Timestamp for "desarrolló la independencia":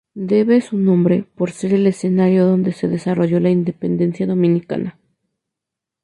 2.87-4.25